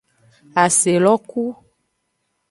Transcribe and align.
Aselo 0.63 1.13
ku. 1.29 1.43